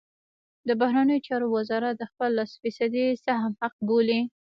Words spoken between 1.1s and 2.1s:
چارو وزارت د